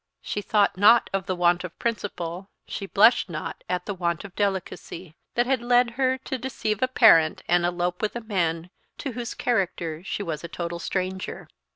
She 0.23 0.41
thought 0.41 0.77
not 0.79 1.11
of 1.13 1.27
the 1.27 1.35
want 1.35 1.63
of 1.63 1.77
principle, 1.77 2.49
she 2.67 2.87
blushed 2.87 3.29
not 3.29 3.63
at 3.69 3.85
the 3.85 3.93
want 3.93 4.23
of 4.23 4.35
delicacy, 4.35 5.15
that 5.35 5.45
had 5.45 5.61
led 5.61 5.91
her 5.91 6.17
to 6.17 6.39
deceive 6.39 6.81
a 6.81 6.87
parent 6.87 7.43
and 7.47 7.63
elope 7.67 8.01
with 8.01 8.15
a 8.15 8.21
man 8.21 8.71
to 8.97 9.11
whose 9.11 9.35
character 9.35 10.03
she 10.03 10.23
was 10.23 10.43
a 10.43 10.47
total 10.47 10.79
stranger. 10.79 11.47